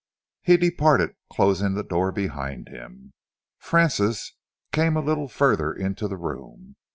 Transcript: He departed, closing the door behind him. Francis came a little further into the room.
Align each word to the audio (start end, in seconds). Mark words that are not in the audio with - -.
He 0.41 0.57
departed, 0.57 1.11
closing 1.31 1.75
the 1.75 1.83
door 1.83 2.11
behind 2.11 2.69
him. 2.69 3.13
Francis 3.59 4.33
came 4.71 4.97
a 4.97 4.99
little 4.99 5.27
further 5.27 5.71
into 5.71 6.07
the 6.07 6.17
room. 6.17 6.75